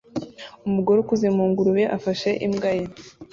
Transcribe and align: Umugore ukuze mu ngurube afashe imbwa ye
Umugore 0.67 0.97
ukuze 0.99 1.27
mu 1.35 1.43
ngurube 1.49 1.83
afashe 1.97 2.29
imbwa 2.45 2.69
ye 2.77 2.85